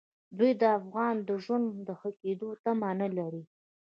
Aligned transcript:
دوی 0.37 0.51
د 0.61 0.63
افغان 0.79 1.15
د 1.27 1.29
ژوند 1.43 1.67
د 1.87 1.89
ښه 1.99 2.09
کېدو 2.21 2.47
تمه 2.63 2.89
نه 3.01 3.07
لري. 3.17 3.43